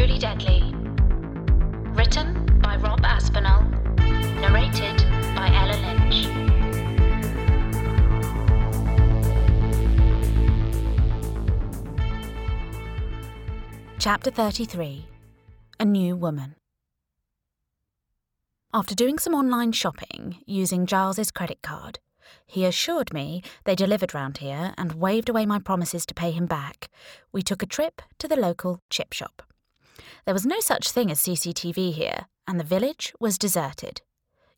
[0.00, 0.62] Truly Deadly.
[1.92, 3.64] Written by Rob Aspinall.
[4.40, 4.96] Narrated
[5.36, 6.26] by Ella Lynch.
[13.98, 15.04] Chapter 33
[15.78, 16.54] A New Woman.
[18.72, 21.98] After doing some online shopping using Giles's credit card,
[22.46, 26.46] he assured me they delivered round here and waved away my promises to pay him
[26.46, 26.88] back.
[27.32, 29.42] We took a trip to the local chip shop.
[30.24, 34.02] There was no such thing as CCTV here, and the village was deserted.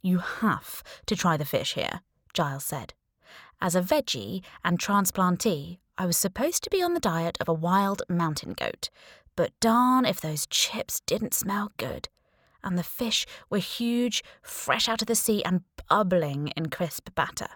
[0.01, 2.01] You have to try the fish here,
[2.34, 2.95] Giles said.
[3.60, 7.55] As a veggie and transplantee, I was supposed to be on the diet of a
[7.55, 8.91] wild mountain goat,
[9.37, 12.09] but darn if those chips didn't smell good.
[12.65, 17.48] And the fish were huge, fresh out of the sea, and bubbling in crisp batter.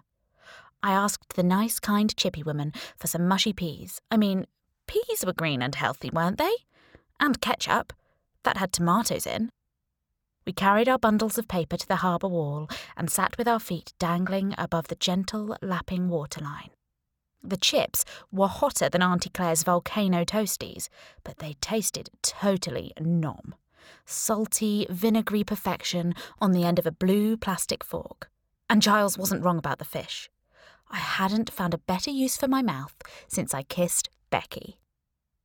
[0.82, 4.00] I asked the nice, kind chippy woman for some mushy peas.
[4.10, 4.46] I mean,
[4.86, 6.54] peas were green and healthy, weren't they?
[7.20, 7.92] And ketchup.
[8.44, 9.50] That had tomatoes in.
[10.46, 13.92] We carried our bundles of paper to the harbour wall and sat with our feet
[13.98, 16.70] dangling above the gentle, lapping waterline.
[17.42, 20.88] The chips were hotter than Auntie Claire's volcano toasties,
[21.24, 23.54] but they tasted totally nom.
[24.04, 28.30] Salty, vinegary perfection on the end of a blue plastic fork.
[28.68, 30.28] And Giles wasn't wrong about the fish.
[30.90, 32.94] I hadn't found a better use for my mouth
[33.28, 34.78] since I kissed Becky.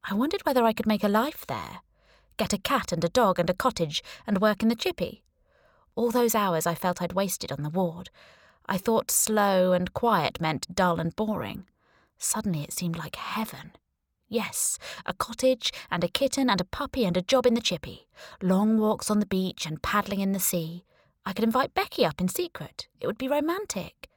[0.03, 1.81] I wondered whether I could make a life there,
[2.37, 5.23] get a cat and a dog and a cottage, and work in the chippy.
[5.95, 8.09] All those hours I felt I'd wasted on the ward.
[8.65, 11.65] I thought slow and quiet meant dull and boring.
[12.17, 13.73] Suddenly it seemed like heaven.
[14.29, 18.07] Yes, a cottage and a kitten and a puppy and a job in the chippy.
[18.41, 20.85] Long walks on the beach and paddling in the sea.
[21.25, 22.87] I could invite Becky up in secret.
[22.99, 24.07] It would be romantic.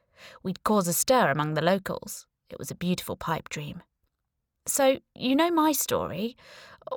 [0.42, 2.26] We'd cause a stir among the locals.
[2.48, 3.82] It was a beautiful pipe dream.
[4.66, 6.36] So, you know my story.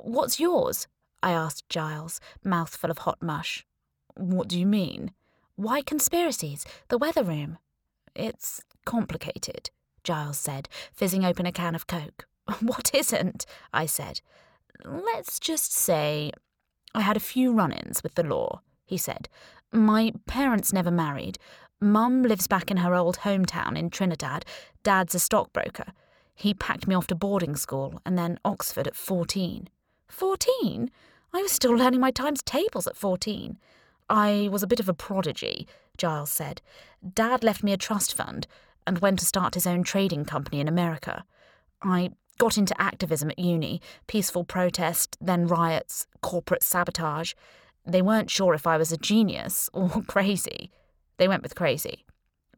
[0.02, 0.88] What's yours?
[1.22, 3.66] I asked Giles, mouthful of hot mush.
[4.16, 5.12] What do you mean?
[5.56, 6.66] Why conspiracies?
[6.88, 7.58] The weather room?
[8.16, 9.69] It's complicated,
[10.03, 12.25] Giles said, fizzing open a can of Coke.
[12.62, 13.46] What isn't?
[13.74, 14.22] I said.
[14.86, 16.31] Let's just say
[16.96, 19.28] I had a few run ins with the law, he said.
[19.74, 21.38] My parents never married.
[21.81, 24.46] Mum lives back in her old hometown in Trinidad.
[24.84, 25.91] Dad's a stockbroker.
[26.38, 29.70] He packed me off to boarding school and then Oxford at 14.
[30.08, 30.92] 14?
[31.34, 33.58] I was still learning my times tables at 14.
[34.08, 36.62] I was a bit of a prodigy, Giles said.
[37.16, 38.46] Dad left me a trust fund
[38.86, 41.26] and went to start his own trading company in America.
[41.81, 47.34] I got into activism at uni, peaceful protest, then riots, corporate sabotage.
[47.84, 50.70] They weren't sure if I was a genius or crazy.
[51.18, 52.06] They went with crazy.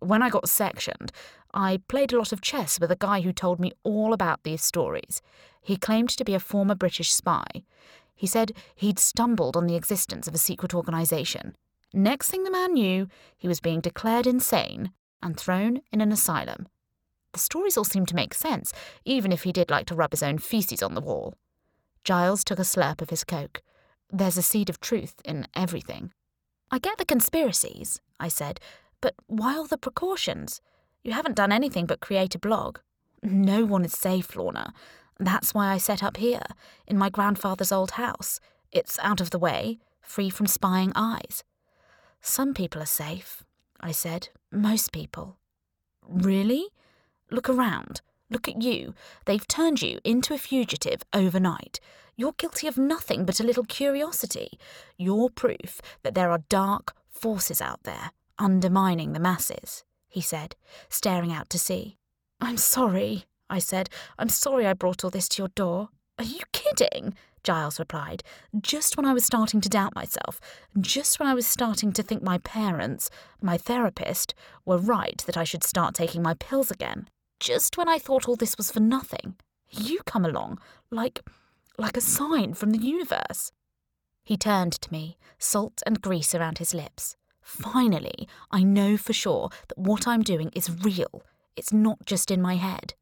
[0.02, 1.14] When I got sectioned,
[1.54, 4.64] I played a lot of chess with a guy who told me all about these
[4.64, 5.22] stories.
[5.62, 7.46] He claimed to be a former British spy.
[8.16, 11.56] He said he'd stumbled on the existence of a secret organisation.
[11.94, 13.08] Next thing the man knew,
[13.38, 14.92] he was being declared insane
[15.24, 16.68] and thrown in an asylum.
[17.34, 18.74] The stories all seemed to make sense,
[19.06, 21.36] even if he did like to rub his own feces on the wall.
[22.04, 23.62] Giles took a slurp of his coke.
[24.12, 26.12] There's a seed of truth in everything.
[26.72, 28.60] I get the conspiracies, I said,
[29.02, 30.62] but why all the precautions?
[31.04, 32.80] You haven't done anything but create a blog.
[33.22, 34.74] No one is safe, Lorna.
[35.20, 36.44] That's why I set up here,
[36.88, 38.40] in my grandfather's old house.
[38.72, 41.44] It's out of the way, free from spying eyes.
[42.22, 43.44] Some people are safe,
[43.80, 44.30] I said.
[44.52, 45.38] Most people.
[46.08, 46.68] Really?
[47.30, 48.02] Look around.
[48.30, 48.94] Look at you.
[49.26, 51.80] They've turned you into a fugitive overnight.
[52.16, 54.60] You're guilty of nothing but a little curiosity.
[54.98, 60.56] You're proof that there are dark forces out there undermining the masses, he said,
[60.90, 61.98] staring out to sea.
[62.42, 63.90] I'm sorry, I said.
[64.18, 65.90] I'm sorry I brought all this to your door.
[66.18, 67.16] Are you kidding?
[67.44, 68.24] Giles replied.
[68.60, 70.42] Just when I was starting to doubt myself,
[70.80, 73.10] just when I was starting to think my parents,
[73.42, 74.34] my therapist,
[74.66, 77.08] were right that I should start taking my pills again,
[77.40, 79.36] just when I thought all this was for nothing,
[79.70, 80.60] you come along,
[80.92, 81.22] like
[81.78, 83.54] like a sign from the universe.
[84.26, 87.16] He turned to me, salt and grease around his lips.
[87.50, 91.24] Finally, I know for sure that what I'm doing is real.
[91.56, 92.94] It's not just in my head.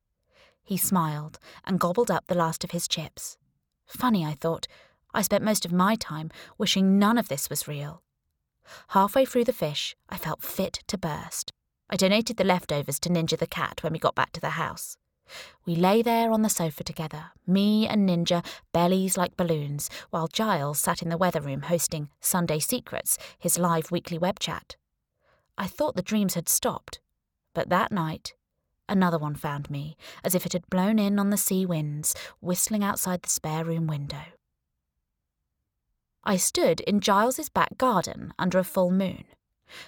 [0.63, 3.37] He smiled and gobbled up the last of his chips.
[3.85, 4.65] Funny, I thought.
[5.13, 8.01] I spent most of my time wishing none of this was real.
[8.89, 11.51] Halfway through the fish, I felt fit to burst.
[11.89, 14.97] I donated the leftovers to Ninja the cat when we got back to the house.
[15.65, 20.79] We lay there on the sofa together, me and Ninja, bellies like balloons, while Giles
[20.79, 24.75] sat in the weather room hosting Sunday Secrets, his live weekly web chat.
[25.57, 26.99] I thought the dreams had stopped,
[27.53, 28.33] but that night,
[28.87, 32.83] another one found me, as if it had blown in on the sea winds, whistling
[32.83, 34.23] outside the spare room window.
[36.23, 39.23] I stood in Giles's back garden under a full moon.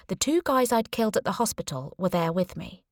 [0.08, 2.84] The two guys I'd killed at the hospital were there with me.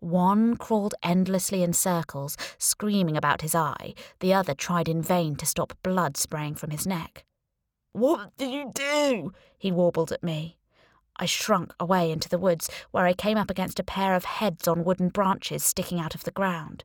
[0.00, 3.94] One crawled endlessly in circles, screaming about his eye.
[4.20, 7.24] The other tried in vain to stop blood spraying from his neck.
[7.92, 9.32] What did you do?
[9.58, 10.56] he warbled at me.
[11.16, 14.66] I shrunk away into the woods, where I came up against a pair of heads
[14.66, 16.84] on wooden branches sticking out of the ground.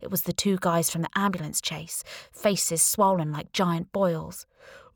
[0.00, 2.02] It was the two guys from the ambulance chase,
[2.32, 4.44] faces swollen like giant boils.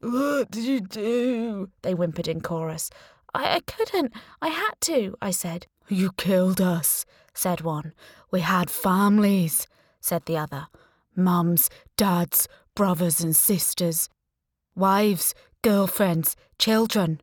[0.00, 1.70] What did you do?
[1.82, 2.90] They whimpered in chorus.
[3.32, 4.12] I, I couldn't.
[4.43, 5.67] I had to, I said.
[5.88, 7.05] You killed us,
[7.35, 7.93] said one.
[8.31, 9.67] We had families,
[10.00, 10.69] said the other.
[11.17, 14.09] Mums, dads, brothers and sisters.
[14.75, 17.21] Wives, girlfriends, children.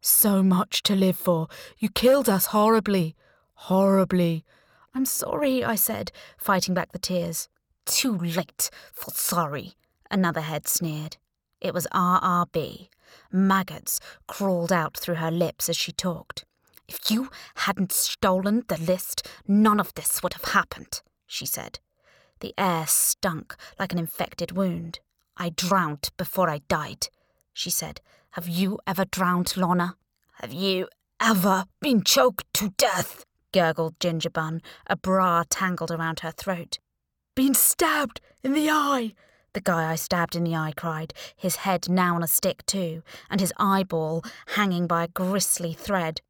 [0.00, 1.48] So much to live for.
[1.78, 3.14] You killed us horribly.
[3.54, 4.44] Horribly.
[4.94, 7.48] I'm sorry, I said, fighting back the tears.
[7.86, 9.74] Too late for sorry,
[10.10, 11.16] another head sneered.
[11.60, 12.88] It was RRB.
[13.30, 16.44] Maggots crawled out through her lips as she talked.
[16.90, 21.78] If you hadn't stolen the list, none of this would have happened, she said.
[22.40, 24.98] The air stunk like an infected wound.
[25.36, 27.06] I drowned before I died,
[27.52, 28.00] she said.
[28.32, 29.94] Have you ever drowned, Lorna?
[30.40, 30.88] Have you
[31.20, 33.24] ever been choked to death?
[33.52, 36.80] gurgled Gingerbun, a bra tangled around her throat.
[37.36, 39.14] Been stabbed in the eye,
[39.52, 43.04] the guy I stabbed in the eye cried, his head now on a stick too,
[43.30, 44.24] and his eyeball
[44.56, 46.20] hanging by a gristly thread.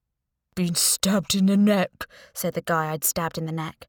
[0.60, 3.88] Been stabbed in the neck, said the guy I'd stabbed in the neck.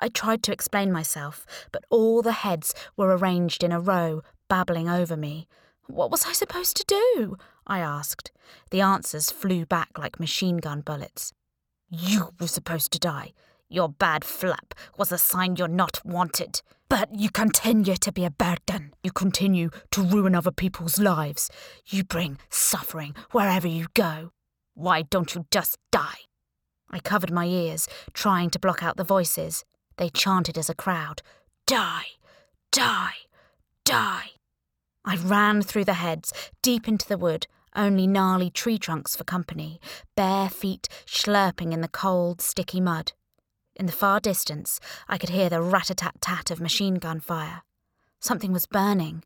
[0.00, 4.88] I tried to explain myself, but all the heads were arranged in a row, babbling
[4.88, 5.46] over me.
[5.86, 6.84] What was I supposed to
[7.14, 7.36] do?
[7.66, 8.32] I asked.
[8.70, 11.34] The answers flew back like machine gun bullets.
[11.90, 13.34] You were supposed to die.
[13.68, 16.62] Your bad flap was a sign you're not wanted.
[16.88, 18.94] But you continue to be a burden.
[19.02, 21.50] You continue to ruin other people's lives.
[21.86, 24.30] You bring suffering wherever you go.
[24.78, 26.20] Why don't you just die?
[26.88, 29.64] I covered my ears, trying to block out the voices.
[29.96, 31.20] They chanted as a crowd
[31.66, 32.04] Die!
[32.70, 33.14] Die!
[33.84, 34.30] Die!
[35.04, 36.32] I ran through the heads,
[36.62, 39.80] deep into the wood, only gnarly tree trunks for company,
[40.14, 43.14] bare feet slurping in the cold, sticky mud.
[43.74, 44.78] In the far distance,
[45.08, 47.62] I could hear the rat a tat tat of machine gun fire.
[48.20, 49.24] Something was burning.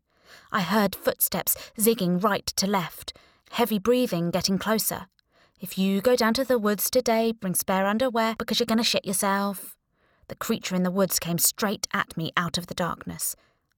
[0.51, 3.13] I heard footsteps zigging right to left,
[3.51, 5.05] heavy breathing getting closer.
[5.63, 8.83] If you go down to the woods today, bring spare underwear because you're going to
[8.83, 9.77] shit yourself.
[10.27, 13.33] The creature in the woods came straight at me out of the darkness.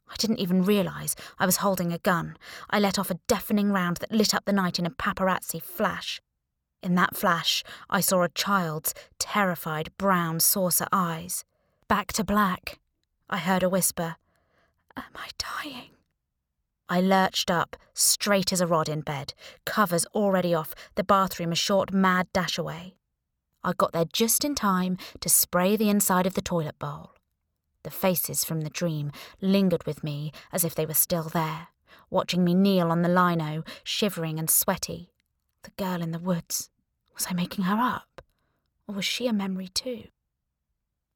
[0.10, 2.38] I didn't even realise I was holding a gun.
[2.72, 6.20] I let off a deafening round that lit up the night in a paparazzi flash.
[6.82, 11.44] In that flash, I saw a child's terrified brown saucer eyes.
[11.88, 12.80] Back to black.
[13.30, 14.16] I heard a whisper.
[14.98, 15.95] Am I dying?
[16.88, 19.34] I lurched up, straight as a rod in bed,
[19.66, 22.96] covers already off, the bathroom a short, mad dash away.
[23.64, 27.14] I got there just in time to spray the inside of the toilet bowl.
[27.82, 29.12] The faces from the dream
[29.42, 31.70] lingered with me as if they were still there,
[32.12, 35.12] watching me kneel on the lino, shivering and sweaty.
[35.64, 36.70] The girl in the woods.
[37.16, 38.22] Was I making her up?
[38.88, 40.04] Or was she a memory too?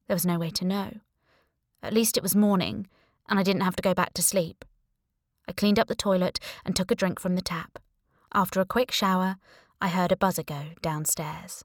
[0.08, 0.94] There was no way to know.
[1.84, 2.88] At least it was morning,
[3.28, 4.64] and I didn't have to go back to sleep.
[5.50, 7.80] I cleaned up the toilet and took a drink from the tap.
[8.32, 9.34] After a quick shower,
[9.80, 11.64] I heard a buzzer go downstairs.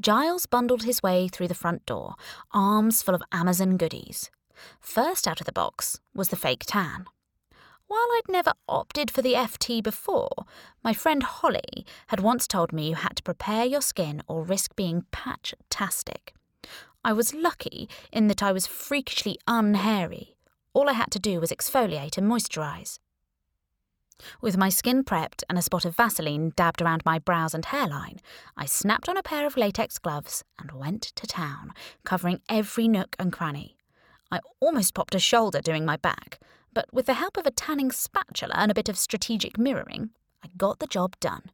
[0.00, 2.14] Giles bundled his way through the front door,
[2.52, 4.30] arms full of Amazon goodies.
[4.80, 7.04] First out of the box was the fake tan.
[7.86, 10.46] While I'd never opted for the FT before,
[10.82, 14.74] my friend Holly had once told me you had to prepare your skin or risk
[14.74, 16.32] being patch-tastic.
[17.04, 20.35] I was lucky in that I was freakishly unhairy.
[20.76, 22.98] All I had to do was exfoliate and moisturise.
[24.42, 28.18] With my skin prepped and a spot of Vaseline dabbed around my brows and hairline,
[28.58, 31.72] I snapped on a pair of latex gloves and went to town,
[32.04, 33.78] covering every nook and cranny.
[34.30, 36.40] I almost popped a shoulder doing my back,
[36.74, 40.10] but with the help of a tanning spatula and a bit of strategic mirroring,
[40.44, 41.52] I got the job done.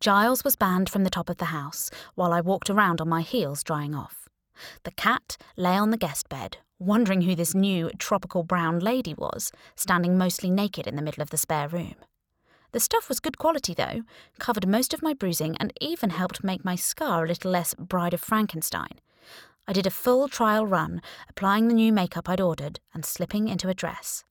[0.00, 3.20] Giles was banned from the top of the house while I walked around on my
[3.20, 4.23] heels drying off.
[4.84, 9.52] The cat lay on the guest bed, wondering who this new tropical brown lady was,
[9.76, 11.94] standing mostly naked in the middle of the spare room.
[12.72, 14.02] The stuff was good quality, though,
[14.38, 18.14] covered most of my bruising and even helped make my scar a little less Bride
[18.14, 19.00] of Frankenstein.
[19.66, 23.68] I did a full trial run, applying the new makeup I'd ordered and slipping into
[23.68, 24.24] a dress.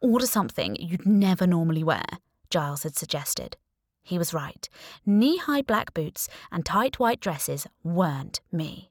[0.00, 2.04] Order something you'd never normally wear,
[2.50, 3.56] Giles had suggested.
[4.02, 4.68] He was right.
[5.06, 8.90] Knee high black boots and tight white dresses weren't me.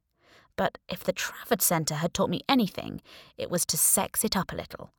[0.58, 3.02] But if the Trafford Centre had taught me anything,
[3.38, 4.92] it was to sex it up a little.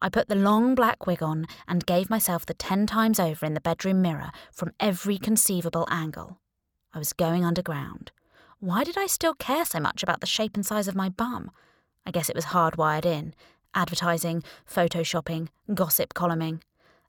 [0.00, 3.54] I put the long black wig on and gave myself the ten times over in
[3.54, 6.40] the bedroom mirror from every conceivable angle.
[6.92, 8.10] I was going underground.
[8.58, 11.50] Why did I still care so much about the shape and size of my bum?
[12.04, 13.34] I guess it was hardwired in
[13.74, 16.62] advertising, photoshopping, gossip columning.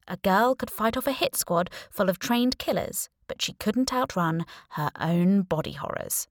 [0.08, 3.94] A girl could fight off a hit squad full of trained killers, but she couldn't
[3.94, 6.28] outrun her own body horrors.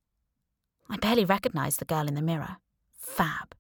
[0.90, 2.56] I barely recognised the girl in the mirror.
[2.99, 3.54] Fab.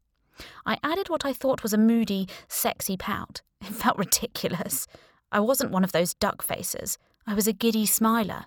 [0.66, 3.42] I added what I thought was a moody, sexy pout.
[3.60, 4.86] It felt ridiculous.
[5.30, 6.96] I wasn't one of those duck faces.
[7.26, 8.46] I was a giddy smiler.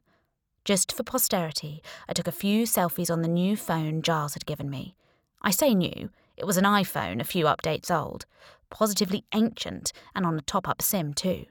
[0.65, 4.69] Just for posterity, I took a few selfies on the new phone Giles had given
[4.69, 4.95] me.
[5.41, 8.25] I say new, it was an iPhone a few updates old,
[8.69, 11.45] positively ancient, and on a top up SIM too.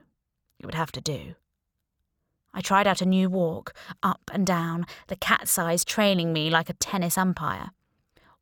[0.59, 1.35] It would have to do.
[2.53, 6.69] I tried out a new walk, up and down, the cat's eyes trailing me like
[6.69, 7.71] a tennis umpire.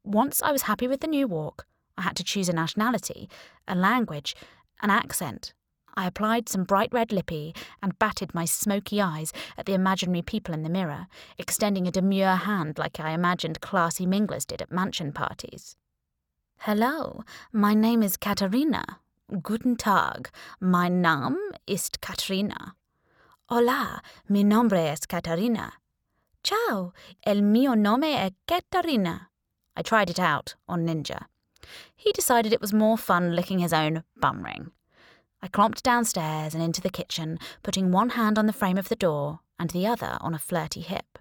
[0.03, 1.65] Once I was happy with the new walk,
[1.98, 3.30] I had to choose a nationality,
[3.68, 4.36] a language,
[4.82, 5.53] an accent.
[5.94, 10.53] I applied some bright red lippy and batted my smoky eyes at the imaginary people
[10.53, 15.12] in the mirror, extending a demure hand like I imagined classy minglers did at mansion
[15.12, 15.75] parties.
[16.60, 19.00] Hello, my name is Katharina.
[19.41, 21.38] Guten Tag, mein Name
[21.68, 22.75] ist Katrina.
[23.53, 25.74] Hola, mi nombre es Katharina.
[26.41, 26.93] Ciao,
[27.25, 29.27] el mio nome è Katarina.
[29.75, 31.25] I tried it out on Ninja.
[31.93, 34.72] He decided it was more fun licking his own bum ring.
[35.41, 38.96] I clomped downstairs and into the kitchen, putting one hand on the frame of the
[38.96, 41.20] door and the other on a flirty hip.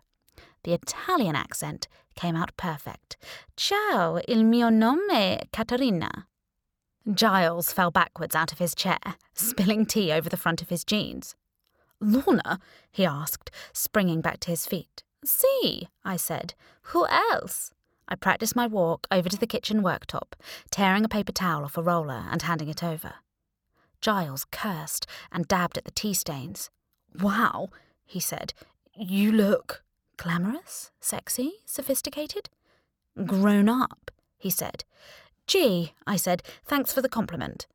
[0.63, 3.17] The Italian accent came out perfect.
[3.57, 6.29] Ciao, il mio nome Caterina.
[7.13, 11.35] Giles fell backwards out of his chair, spilling tea over the front of his jeans.
[12.01, 12.59] Lorna?
[12.91, 15.03] he asked, springing back to his feet.
[15.25, 16.55] See, I said.
[16.83, 17.73] Who else?
[18.09, 20.33] I practiced my walk over to the kitchen worktop,
[20.71, 23.15] tearing a paper towel off a roller and handing it over.
[24.01, 26.71] Giles cursed and dabbed at the tea stains.
[27.21, 27.69] Wow,
[28.05, 28.55] he said.
[28.95, 29.83] You look
[30.17, 32.51] glamorous, sexy, sophisticated?
[33.27, 34.85] Grown up, he said.
[35.47, 37.67] Gee, I said, thanks for the compliment.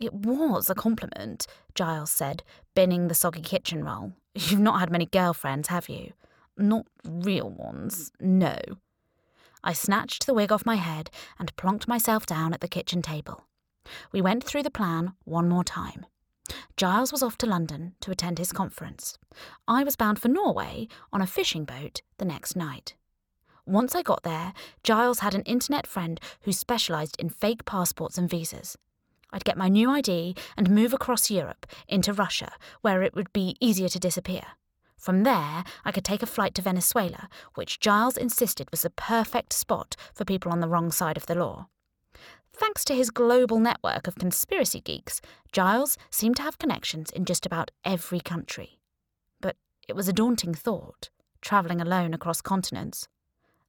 [0.00, 4.12] It was a compliment, Giles said, binning the soggy kitchen roll.
[4.34, 6.12] You've not had many girlfriends, have you?
[6.56, 8.58] Not real ones, no.
[9.64, 13.44] I snatched the wig off my head and plonked myself down at the kitchen table.
[14.12, 16.06] We went through the plan one more time.
[16.76, 19.18] Giles was off to London to attend his conference.
[19.66, 22.94] I was bound for Norway on a fishing boat the next night.
[23.66, 24.52] Once I got there,
[24.82, 28.78] Giles had an internet friend who specialised in fake passports and visas.
[29.30, 33.56] I'd get my new ID and move across Europe into Russia, where it would be
[33.60, 34.42] easier to disappear.
[34.96, 39.52] From there, I could take a flight to Venezuela, which Giles insisted was the perfect
[39.52, 41.68] spot for people on the wrong side of the law.
[42.52, 45.20] Thanks to his global network of conspiracy geeks,
[45.52, 48.80] Giles seemed to have connections in just about every country.
[49.40, 49.56] But
[49.86, 53.06] it was a daunting thought, travelling alone across continents.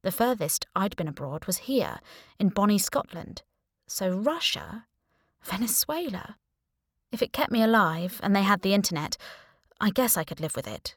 [0.02, 2.00] The furthest I'd been abroad was here,
[2.40, 3.42] in Bonnie, Scotland.
[3.86, 4.86] So Russia?
[5.42, 6.36] Venezuela?
[7.12, 9.16] If it kept me alive and they had the internet,
[9.80, 10.94] I guess I could live with it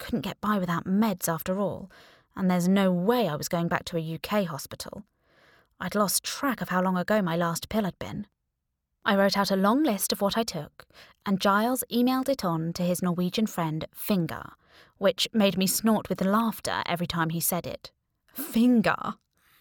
[0.00, 1.88] couldn't get by without meds after all,
[2.34, 5.04] and there's no way I was going back to a UK hospital.
[5.78, 8.26] I'd lost track of how long ago my last pill had been.
[9.04, 10.86] I wrote out a long list of what I took,
[11.24, 14.42] and Giles emailed it on to his Norwegian friend Finger,
[14.98, 17.92] which made me snort with laughter every time he said it.
[18.34, 19.14] Finger!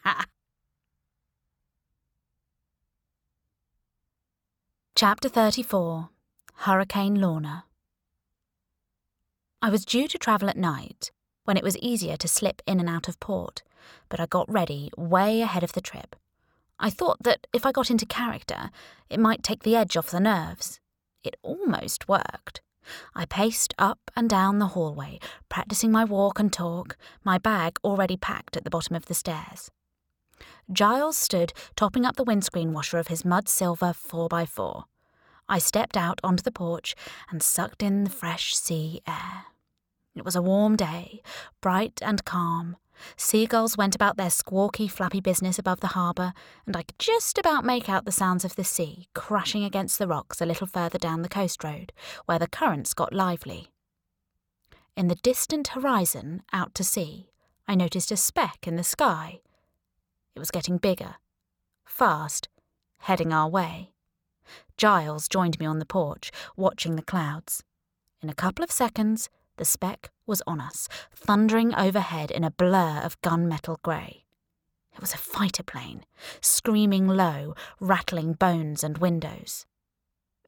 [0.04, 0.26] Ha!
[4.96, 6.10] Chapter 34
[6.56, 7.64] Hurricane Lorna
[9.62, 11.12] I was due to travel at night,
[11.46, 13.64] when it was easier to slip in and out of port,
[14.10, 16.18] but I got ready way ahead of the trip.
[16.80, 18.72] I thought that if I got into character,
[19.10, 20.82] it might take the edge off the nerves.
[21.24, 22.62] It almost worked.
[23.16, 28.18] I paced up and down the hallway, practicing my walk and talk, my bag already
[28.18, 29.72] packed at the bottom of the stairs.
[30.72, 34.84] Giles stood topping up the windscreen washer of his mud silver 4x4.
[35.48, 36.96] I stepped out onto the porch
[37.32, 39.46] and sucked in the fresh sea air.
[40.16, 41.24] It was a warm day,
[41.60, 42.78] bright and calm.
[43.16, 46.34] Seagulls went about their squawky, flappy business above the harbour,
[46.68, 50.08] and I could just about make out the sounds of the sea crashing against the
[50.08, 51.94] rocks a little further down the coast road,
[52.26, 53.72] where the currents got lively.
[54.96, 57.30] In the distant horizon, out to sea,
[57.68, 59.40] I noticed a speck in the sky.
[60.36, 61.16] It was getting bigger,
[61.86, 62.48] fast,
[63.00, 63.92] heading our way.
[64.78, 67.64] Giles joined me on the porch, watching the clouds.
[68.22, 73.02] In a couple of seconds, the speck was on us, thundering overhead in a blur
[73.04, 74.24] of gunmetal grey.
[74.94, 76.04] It was a fighter plane,
[76.42, 79.66] screaming low, rattling bones and windows.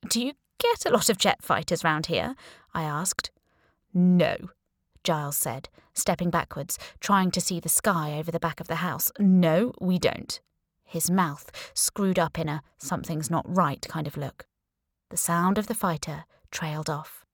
[0.07, 2.35] Do you get a lot of jet fighters round here?
[2.73, 3.31] I asked.
[3.93, 4.35] No,
[5.03, 9.11] Giles said, stepping backwards, trying to see the sky over the back of the house.
[9.19, 10.39] No, we don't.
[10.83, 14.45] His mouth screwed up in a something's not right kind of look.
[15.09, 17.25] The sound of the fighter trailed off.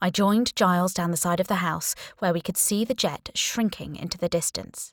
[0.00, 3.30] I joined Giles down the side of the house where we could see the jet
[3.34, 4.92] shrinking into the distance.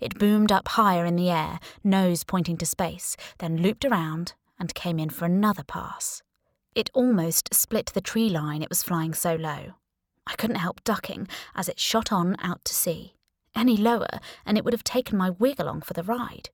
[0.00, 4.74] It boomed up higher in the air, nose pointing to space, then looped around and
[4.74, 6.22] came in for another pass.
[6.74, 9.74] It almost split the tree line it was flying so low.
[10.26, 13.14] I couldn't help ducking as it shot on out to sea.
[13.54, 16.50] Any lower, and it would have taken my wig along for the ride.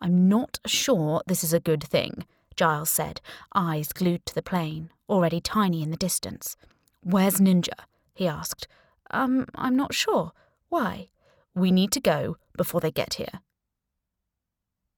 [0.00, 2.24] I'm not sure this is a good thing,
[2.56, 3.20] Giles said,
[3.54, 6.56] eyes glued to the plane, already tiny in the distance.
[7.02, 7.84] Where's Ninja?
[8.14, 8.68] he asked.
[9.10, 10.32] Um, I'm not sure.
[10.68, 11.08] Why?
[11.54, 13.40] We need to go before they get here.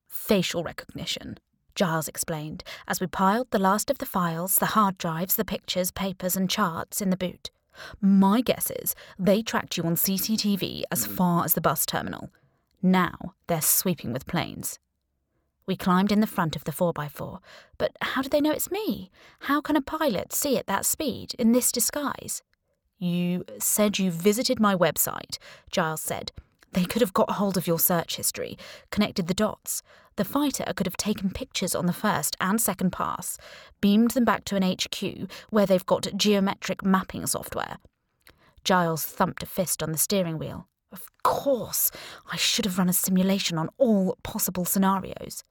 [0.06, 1.38] Facial recognition,
[1.74, 5.90] Giles explained as we piled the last of the files, the hard drives, the pictures,
[5.90, 7.50] papers, and charts in the boot.
[8.00, 11.14] My guess is they tracked you on CCTV as hmm.
[11.14, 12.30] far as the bus terminal.
[12.82, 14.78] Now they're sweeping with planes.
[15.66, 17.40] We climbed in the front of the 4x4,
[17.76, 19.10] but how do they know it's me?
[19.40, 22.42] How can a pilot see at that speed, in this disguise?
[22.98, 25.38] You said you visited my website,
[25.70, 26.30] Giles said.
[26.72, 28.56] They could have got hold of your search history,
[28.90, 29.82] connected the dots.
[30.16, 33.36] The fighter could have taken pictures on the first and second pass,
[33.80, 37.76] beamed them back to an HQ where they've got geometric mapping software.
[38.64, 40.68] Giles thumped a fist on the steering wheel.
[40.90, 41.90] Of course,
[42.32, 45.44] I should have run a simulation on all possible scenarios.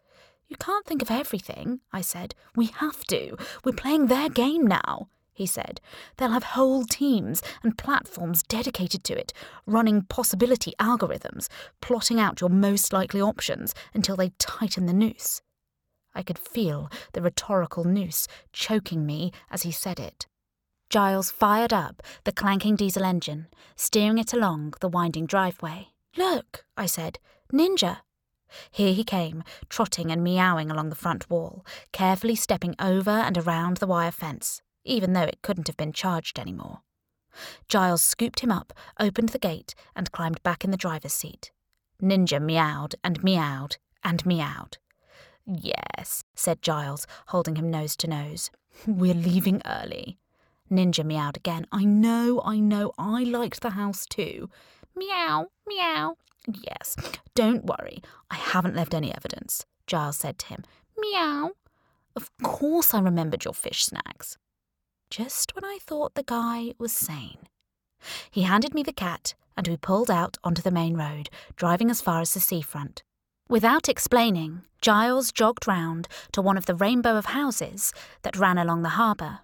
[0.47, 2.35] You can't think of everything, I said.
[2.55, 3.37] We have to.
[3.63, 5.81] We're playing their game now he said.
[6.15, 9.33] They'll have whole teams and platforms dedicated to it,
[9.67, 11.49] running possibility algorithms,
[11.81, 15.41] plotting out your most likely options until they tighten the noose.
[16.15, 20.25] I could feel the rhetorical noose choking me as he said it.
[20.89, 25.89] Giles fired up the clanking diesel engine, steering it along the winding driveway.
[26.15, 27.19] Look, I said,
[27.51, 27.97] Ninja.
[28.71, 33.77] Here he came, trotting and meowing along the front wall, carefully stepping over and around
[33.77, 36.81] the wire fence even though it couldn't have been charged anymore.
[37.67, 41.51] Giles scooped him up, opened the gate, and climbed back in the driver's seat.
[42.01, 44.77] Ninja meowed and meowed and meowed.
[45.45, 48.51] Yes, said Giles, holding him nose to nose.
[48.87, 50.17] We're leaving early.
[50.71, 51.67] Ninja meowed again.
[51.71, 54.49] I know, I know, I liked the house too.
[54.95, 56.15] Meow, meow.
[56.47, 56.95] Yes,
[57.33, 60.63] don't worry, I haven't left any evidence, Giles said to him.
[60.97, 61.51] Meow.
[62.15, 64.37] Of course I remembered your fish snacks
[65.09, 67.47] just when I thought the guy was sane.
[68.31, 72.01] He handed me the cat, and we pulled out onto the main road, driving as
[72.01, 73.03] far as the seafront.
[73.47, 78.81] Without explaining, Giles jogged round to one of the rainbow of houses that ran along
[78.81, 79.39] the harbour.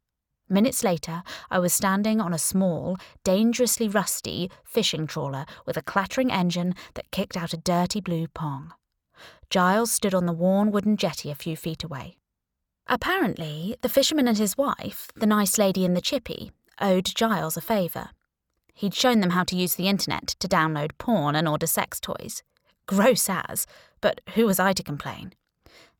[0.50, 6.32] Minutes later, I was standing on a small, dangerously rusty fishing trawler with a clattering
[6.32, 8.74] engine that kicked out a dirty blue pong.
[9.50, 12.18] Giles stood on the worn wooden jetty a few feet away.
[12.88, 17.62] Apparently, the fisherman and his wife, the nice lady in the chippy, owed Giles a
[17.62, 18.10] favour.
[18.74, 22.44] He'd shown them how to use the internet to download porn and order sex toys.
[22.88, 23.68] Gross as,
[24.02, 25.34] but who was I to complain?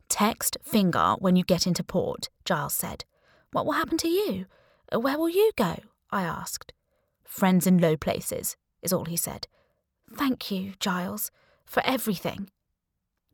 [0.10, 3.06] Text Finger when you get into port, Giles said.
[3.52, 4.46] What will happen to you?
[4.92, 5.78] Where will you go?
[6.10, 6.74] I asked.
[7.24, 9.48] Friends in low places, is all he said.
[10.14, 11.32] Thank you, Giles,
[11.66, 12.50] for everything.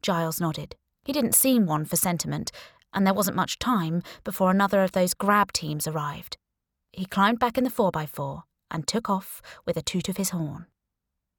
[0.04, 0.76] Giles nodded.
[1.04, 2.52] He didn't seem one for sentiment,
[2.94, 6.38] and there wasn't much time before another of those grab teams arrived.
[6.92, 10.66] He climbed back in the 4x4 and took off with a toot of his horn.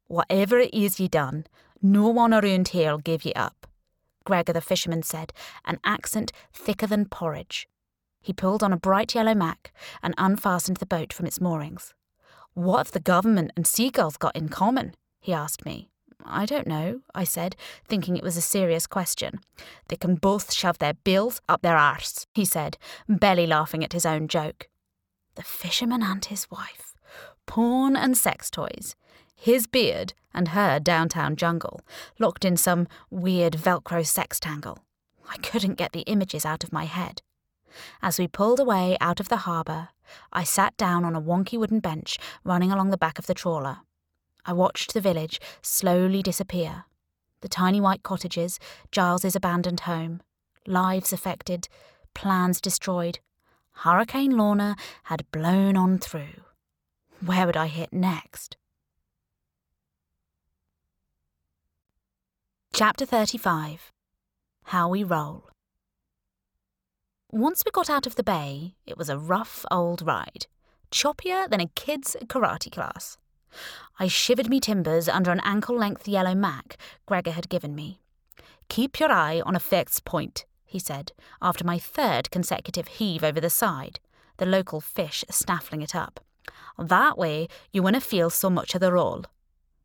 [0.06, 1.46] Whatever it is ye done,
[1.82, 3.66] no one around here'll give ye up,
[4.24, 5.32] Gregor the fisherman said,
[5.64, 7.68] an accent thicker than porridge.
[8.20, 11.94] He pulled on a bright yellow Mac and unfastened the boat from its moorings.
[12.54, 14.94] What have the government and seagulls got in common?
[15.20, 15.90] he asked me.
[16.24, 19.40] I don't know, I said, thinking it was a serious question.
[19.88, 22.76] They can both shove their bills up their arse, he said,
[23.08, 24.68] belly laughing at his own joke.
[25.36, 26.94] The fisherman and his wife.
[27.46, 28.94] Porn and sex toys.
[29.34, 31.80] His beard and her downtown jungle,
[32.18, 34.78] locked in some weird Velcro sex tangle.
[35.30, 37.22] I couldn't get the images out of my head.
[38.02, 39.90] As we pulled away out of the harbour,
[40.32, 43.78] I sat down on a wonky wooden bench running along the back of the trawler.
[44.44, 46.84] I watched the village slowly disappear.
[47.40, 48.58] The tiny white cottages,
[48.90, 50.20] Giles's abandoned home,
[50.66, 51.68] lives affected,
[52.14, 53.20] plans destroyed.
[53.72, 56.42] Hurricane Lorna had blown on through.
[57.24, 58.56] Where would I hit next?
[62.72, 63.92] Chapter 35
[64.64, 65.48] How We Roll.
[67.30, 70.46] Once we got out of the bay, it was a rough old ride,
[70.90, 73.18] choppier than a kid's karate class.
[73.98, 78.00] I shivered me timbers under an ankle length yellow mac Gregor had given me.
[78.68, 83.40] Keep your eye on a fixed point, he said, after my third consecutive heave over
[83.40, 83.98] the side,
[84.36, 86.20] the local fish snaffling it up.
[86.78, 89.24] That way you won't feel so much of the roll.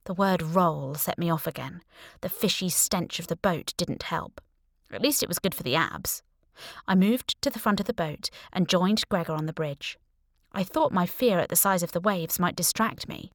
[0.05, 1.81] The word roll set me off again.
[2.21, 4.41] The fishy stench of the boat didn't help.
[4.91, 6.21] At least it was good for the abs.
[6.87, 9.97] I moved to the front of the boat and joined Gregor on the bridge.
[10.51, 13.31] I thought my fear at the size of the waves might distract me.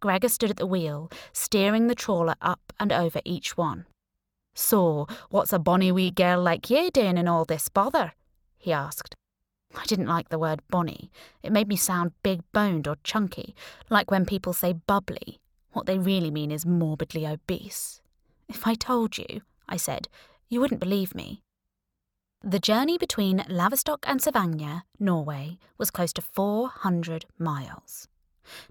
[0.00, 3.86] Gregor stood at the wheel, steering the trawler up and over each one.
[4.54, 8.12] So, what's a bonny wee girl like ye doing in all this bother?
[8.58, 9.14] he asked.
[9.76, 11.10] I didn't like the word bonny.
[11.42, 13.54] It made me sound big boned or chunky,
[13.90, 15.38] like when people say bubbly.
[15.72, 18.00] What they really mean is morbidly obese.
[18.48, 20.08] If I told you, I said,
[20.48, 21.42] you wouldn't believe me.
[22.42, 28.08] The journey between Laverstock and Stavanger, Norway, was close to 400 miles.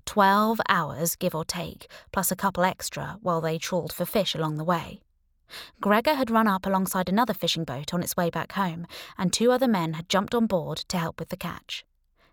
[0.05, 4.57] Twelve hours, give or take, plus a couple extra while they trawled for fish along
[4.57, 5.01] the way.
[5.79, 9.51] Gregor had run up alongside another fishing boat on its way back home, and two
[9.51, 11.85] other men had jumped on board to help with the catch.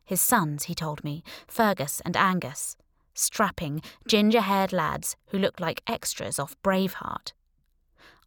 [0.05, 2.77] His sons, he told me, Fergus and Angus,
[3.15, 7.33] strapping, ginger haired lads who looked like extras off Braveheart.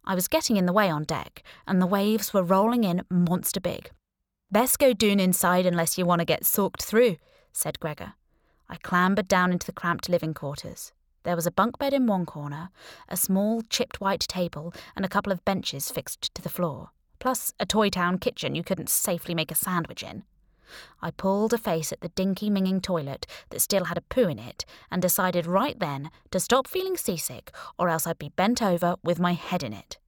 [0.04, 3.60] I was getting in the way on deck, and the waves were rolling in monster
[3.60, 3.90] big.
[4.50, 7.16] Best go doon inside unless you want to get soaked through,
[7.52, 8.14] said Gregor.
[8.68, 10.92] I clambered down into the cramped living quarters.
[11.22, 12.70] There was a bunk bed in one corner,
[13.08, 17.52] a small chipped white table, and a couple of benches fixed to the floor, plus
[17.58, 20.24] a Toy Town kitchen you couldn't safely make a sandwich in.
[21.00, 24.38] I pulled a face at the dinky minging toilet that still had a poo in
[24.38, 28.96] it and decided right then to stop feeling seasick or else I'd be bent over
[29.02, 29.98] with my head in it.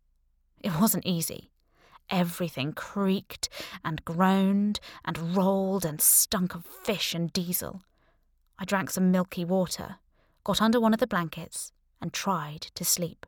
[0.63, 1.51] It wasn't easy.
[2.11, 3.49] Everything creaked
[3.85, 7.83] and groaned and rolled and stunk of fish and diesel.
[8.59, 9.97] I drank some milky water,
[10.45, 13.27] got under one of the blankets, and tried to sleep.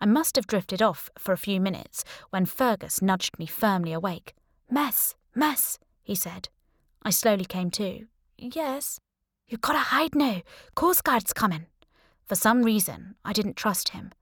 [0.00, 4.34] I must have drifted off for a few minutes when Fergus nudged me firmly awake.
[4.70, 6.48] Mess, mess, he said.
[7.02, 8.06] I slowly came to.
[8.36, 8.98] Yes.
[9.46, 10.42] you've gotta hide now.
[10.74, 11.66] Coast Guard's coming.
[12.26, 14.12] For some reason, I didn't trust him.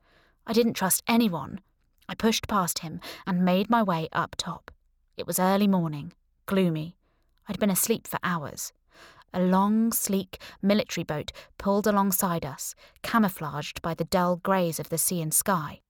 [0.46, 1.60] I didn't trust anyone.
[2.08, 4.70] I pushed past him and made my way up top.
[5.16, 6.12] It was early morning,
[6.46, 6.96] gloomy.
[7.48, 8.72] I'd been asleep for hours.
[9.34, 14.98] A long, sleek military boat pulled alongside us, camouflaged by the dull greys of the
[14.98, 15.80] sea and sky.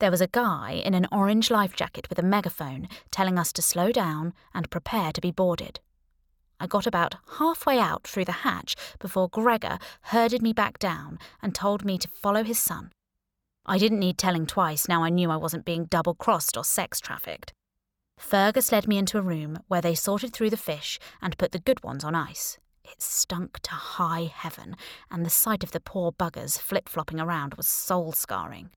[0.00, 3.62] There was a guy in an orange life jacket with a megaphone telling us to
[3.62, 5.78] slow down and prepare to be boarded.
[6.58, 11.54] I got about halfway out through the hatch before Gregor herded me back down and
[11.54, 12.90] told me to follow his son.
[13.64, 16.98] I didn't need telling twice now I knew I wasn't being double crossed or sex
[16.98, 17.52] trafficked.
[18.18, 21.58] Fergus led me into a room where they sorted through the fish and put the
[21.58, 22.58] good ones on ice.
[22.90, 24.76] It stunk to high heaven,
[25.10, 28.70] and the sight of the poor buggers flip flopping around was soul scarring.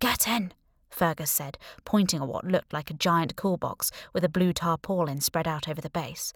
[0.00, 0.52] Get in,
[0.88, 5.20] Fergus said, pointing at what looked like a giant cool box with a blue tarpaulin
[5.20, 6.32] spread out over the base.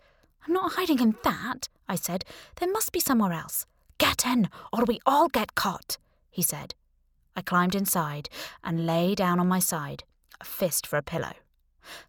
[0.46, 2.24] I'm not hiding in that, I said.
[2.56, 3.66] There must be somewhere else.
[3.98, 5.98] Get in, or we all get caught,
[6.30, 6.74] he said.
[7.36, 8.28] I climbed inside
[8.64, 10.04] and lay down on my side,
[10.40, 11.34] a fist for a pillow.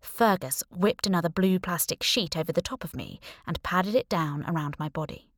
[0.02, 4.44] Fergus whipped another blue plastic sheet over the top of me and padded it down
[4.48, 5.30] around my body.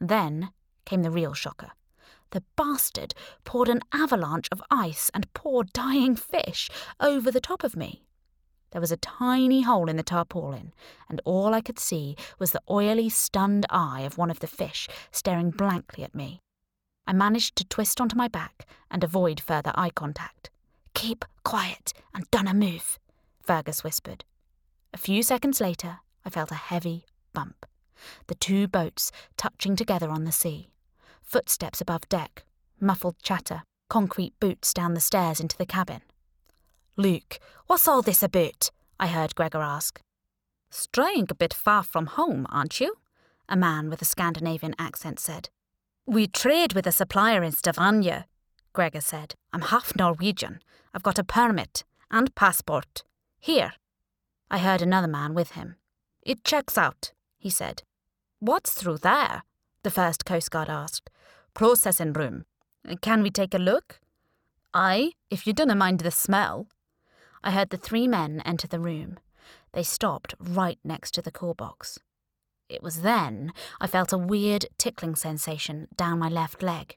[0.00, 0.50] Then
[0.84, 1.72] came the real shocker.
[2.30, 3.14] The bastard
[3.44, 6.68] poured an avalanche of ice and poor dying fish
[7.00, 8.04] over the top of me.
[8.70, 10.74] There was a tiny hole in the tarpaulin,
[11.08, 14.88] and all I could see was the oily, stunned eye of one of the fish
[15.10, 16.42] staring blankly at me.
[17.06, 20.50] I managed to twist onto my back and avoid further eye contact.
[20.92, 22.98] Keep quiet and don't move,
[23.48, 24.26] Fergus whispered.
[24.92, 27.64] A few seconds later, I felt a heavy bump.
[28.26, 30.68] The two boats touching together on the sea.
[31.22, 32.44] Footsteps above deck,
[32.78, 36.02] muffled chatter, concrete boots down the stairs into the cabin.
[36.98, 38.70] Luke, what's all this about?
[39.00, 39.98] I heard Gregor ask.
[40.70, 42.96] Straying a bit far from home, aren't you?
[43.48, 45.48] A man with a Scandinavian accent said.
[46.04, 48.26] We trade with a supplier in Stavanger,
[48.74, 49.36] Gregor said.
[49.54, 50.60] I'm half Norwegian.
[50.92, 53.04] I've got a permit and passport.
[53.40, 53.72] Here.
[54.50, 55.76] I heard another man with him.
[56.22, 57.82] It checks out, he said.
[58.40, 59.42] What's through there?
[59.82, 61.10] The first Coast Guard asked.
[61.54, 62.44] Processing room.
[63.00, 64.00] Can we take a look?
[64.74, 66.68] Aye, if you dunna mind the smell.
[67.42, 69.18] I heard the three men enter the room.
[69.72, 71.98] They stopped right next to the call box.
[72.68, 76.96] It was then I felt a weird tickling sensation down my left leg.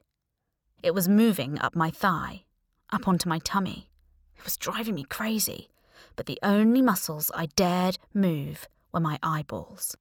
[0.82, 2.44] It was moving up my thigh.
[2.92, 3.88] up onto my tummy.
[4.36, 5.70] It was driving me crazy,
[6.16, 9.96] but the only muscles I dared move were my eyeballs.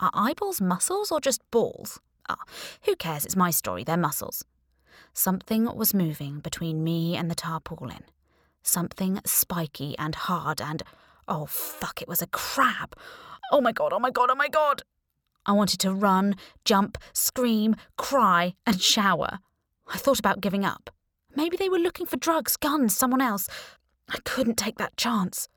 [0.00, 2.00] Are eyeballs muscles or just balls?
[2.28, 2.38] Ah,
[2.82, 3.24] who cares?
[3.24, 4.44] It's my story, they're muscles.
[5.12, 8.04] Something was moving between me and the tarpaulin.
[8.62, 10.82] Something spiky and hard and.
[11.28, 12.96] Oh, fuck, it was a crab.
[13.52, 14.82] Oh my god, oh my god, oh my god.
[15.44, 19.38] I wanted to run, jump, scream, cry, and shower.
[19.92, 20.90] I thought about giving up.
[21.34, 23.48] Maybe they were looking for drugs, guns, someone else.
[24.08, 25.48] I couldn't take that chance.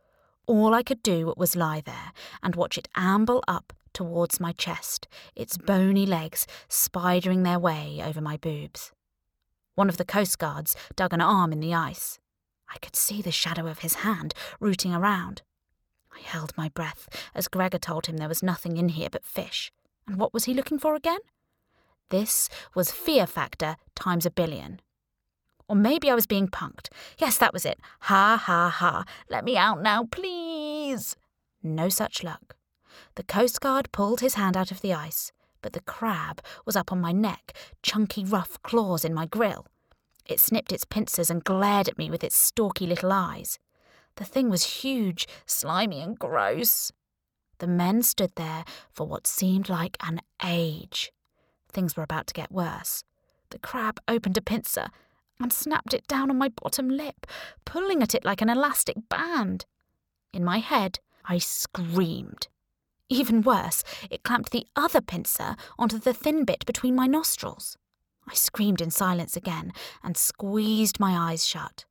[0.47, 2.11] All I could do was lie there
[2.43, 8.21] and watch it amble up towards my chest, its bony legs spidering their way over
[8.21, 8.91] my boobs.
[9.73, 12.19] One of the coast guards dug an arm in the ice.
[12.73, 15.41] I could see the shadow of his hand rooting around.
[16.15, 19.71] I held my breath as Gregor told him there was nothing in here but fish.
[20.07, 21.19] And what was he looking for again?
[22.09, 24.79] This was fear factor times a billion.
[25.67, 26.89] Or maybe I was being punked.
[27.17, 27.79] Yes, that was it.
[28.01, 29.03] Ha ha ha.
[29.29, 31.15] Let me out now, please.
[31.63, 32.55] No such luck.
[33.15, 36.91] The Coast Guard pulled his hand out of the ice, but the crab was up
[36.91, 39.65] on my neck, chunky rough claws in my grill.
[40.27, 43.59] It snipped its pincers and glared at me with its stalky little eyes.
[44.15, 46.91] The thing was huge, slimy, and gross.
[47.59, 51.11] The men stood there for what seemed like an age.
[51.71, 53.03] Things were about to get worse.
[53.49, 54.87] The crab opened a pincer
[55.39, 57.25] and snapped it down on my bottom lip,
[57.65, 59.65] pulling at it like an elastic band.
[60.33, 62.47] In my head, I screamed.
[63.09, 67.77] Even worse, it clamped the other pincer onto the thin bit between my nostrils.
[68.27, 69.71] I screamed in silence again
[70.03, 71.85] and squeezed my eyes shut.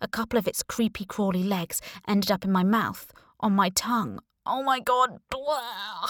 [0.00, 4.18] A couple of its creepy, crawly legs ended up in my mouth, on my tongue.
[4.44, 6.08] Oh my god, blah!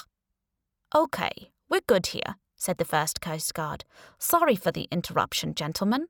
[0.95, 3.85] Okay, we're good here, said the first Coast Guard.
[4.19, 6.07] Sorry for the interruption, gentlemen.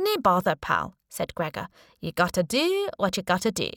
[0.00, 1.66] Nee bother, pal, said Gregor.
[2.00, 3.70] You gotta do what you gotta do.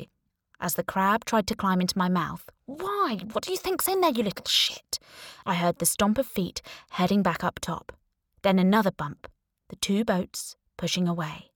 [0.59, 2.47] As the crab tried to climb into my mouth.
[2.67, 3.17] Why?
[3.31, 4.99] What do you think's in there, you little shit?
[5.47, 7.91] I heard the stomp of feet heading back up top.
[8.43, 9.27] Then another bump.
[9.69, 11.49] The two boats pushing away.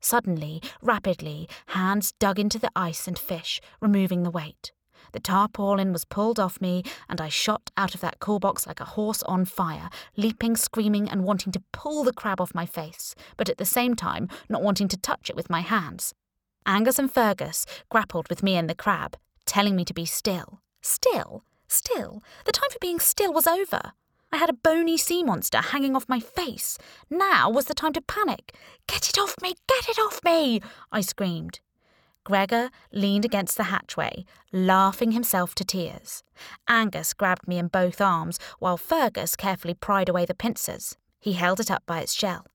[0.00, 4.72] Suddenly, rapidly, hands dug into the ice and fish, removing the weight.
[5.12, 8.80] The tarpaulin was pulled off me, and I shot out of that cool box like
[8.80, 13.14] a horse on fire, leaping, screaming, and wanting to pull the crab off my face,
[13.36, 16.14] but at the same time not wanting to touch it with my hands.
[16.64, 20.60] Angus and Fergus grappled with me and the crab, telling me to be still.
[20.80, 21.44] Still?
[21.68, 22.22] Still?
[22.44, 23.92] The time for being still was over.
[24.32, 26.78] I had a bony sea monster hanging off my face.
[27.10, 28.54] Now was the time to panic.
[28.86, 29.54] Get it off me!
[29.68, 30.62] Get it off me!
[30.90, 31.60] I screamed.
[32.24, 36.22] Gregor leaned against the hatchway, laughing himself to tears.
[36.68, 40.96] Angus grabbed me in both arms, while Fergus carefully pried away the pincers.
[41.18, 42.46] He held it up by its shell.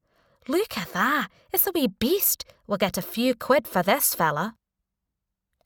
[0.47, 1.29] Look at that!
[1.51, 2.45] It's a wee beast.
[2.65, 4.55] We'll get a few quid for this fella.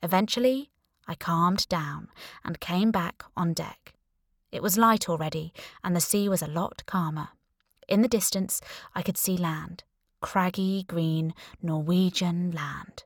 [0.01, 0.71] Eventually,
[1.07, 2.07] I calmed down
[2.43, 3.93] and came back on deck.
[4.51, 7.29] It was light already, and the sea was a lot calmer.
[7.87, 8.61] In the distance,
[8.95, 9.83] I could see land
[10.21, 11.33] craggy, green,
[11.63, 13.05] Norwegian land.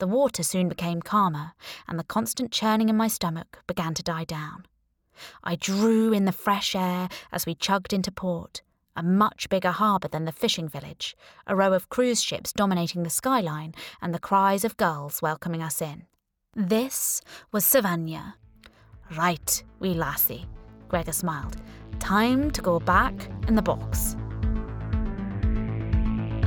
[0.00, 1.52] The water soon became calmer,
[1.86, 4.64] and the constant churning in my stomach began to die down.
[5.44, 8.62] I drew in the fresh air as we chugged into port,
[8.96, 11.14] a much bigger harbour than the fishing village,
[11.46, 15.82] a row of cruise ships dominating the skyline, and the cries of gulls welcoming us
[15.82, 16.06] in.
[16.56, 17.20] This
[17.52, 18.36] was Savannah,
[19.18, 20.46] Right, wee lassie,
[20.88, 21.58] Gregor smiled.
[21.98, 24.16] Time to go back in the box.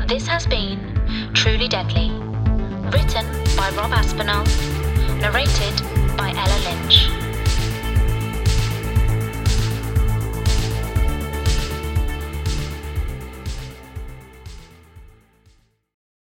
[0.08, 2.33] This has been Truly Deadly,
[2.92, 4.44] written by Rob Aspinall,
[5.20, 5.82] narrated
[6.18, 7.23] by Ella Lynch.